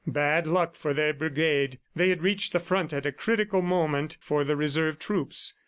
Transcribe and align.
Bad 0.07 0.47
luck 0.47 0.75
for 0.75 0.95
their 0.95 1.13
brigade! 1.13 1.77
They 1.95 2.09
had 2.09 2.23
reached 2.23 2.53
the 2.53 2.59
front 2.59 2.91
at 2.91 3.05
a 3.05 3.11
critical 3.11 3.61
moment 3.61 4.17
for 4.19 4.43
the 4.43 4.55
reserve 4.55 4.97
troops. 4.97 5.53